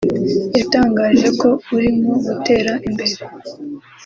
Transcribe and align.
yatangaje 0.57 1.27
ko 1.39 1.49
urimo 1.75 2.11
gutera 2.25 2.73
imbere 2.87 3.15